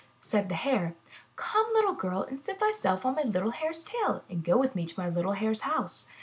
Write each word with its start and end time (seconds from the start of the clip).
*' 0.11 0.21
Said 0.23 0.49
the 0.49 0.55
Hare: 0.55 0.95
Come, 1.35 1.67
little 1.75 1.93
girl, 1.93 2.23
and 2.23 2.39
seat 2.39 2.59
thyself 2.59 3.05
on 3.05 3.13
my 3.13 3.21
little 3.21 3.51
Hare's 3.51 3.83
tail 3.83 4.23
and 4.31 4.43
go 4.43 4.57
with 4.57 4.73
me 4.75 4.87
to 4.87 4.99
my 4.99 5.07
little 5.07 5.33
Hare's 5.33 5.61
house." 5.61 6.09